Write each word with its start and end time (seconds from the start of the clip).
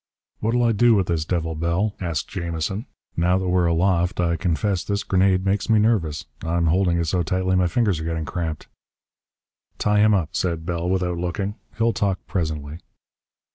"What'll 0.39 0.63
I 0.63 0.71
do 0.71 0.95
with 0.95 1.05
this 1.05 1.25
devil, 1.25 1.53
Bell?" 1.53 1.93
asked 1.99 2.27
Jamison. 2.27 2.87
"Now 3.15 3.37
that 3.37 3.47
we're 3.47 3.67
aloft, 3.67 4.19
I 4.19 4.35
confess 4.35 4.83
this 4.83 5.03
grenade 5.03 5.45
makes 5.45 5.69
me 5.69 5.77
nervous. 5.77 6.25
I'm 6.43 6.65
holding 6.65 6.97
it 6.97 7.05
so 7.05 7.21
tightly 7.21 7.55
my 7.55 7.67
fingers 7.67 7.99
are 7.99 8.03
getting 8.05 8.25
cramped." 8.25 8.65
"Tie 9.77 9.99
him 9.99 10.15
up," 10.15 10.35
said 10.35 10.65
Bell, 10.65 10.89
without 10.89 11.19
looking. 11.19 11.53
"He'll 11.77 11.93
talk 11.93 12.19
presently." 12.25 12.79